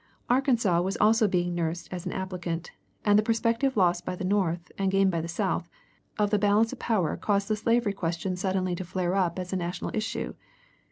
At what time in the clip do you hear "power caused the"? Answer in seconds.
6.79-7.55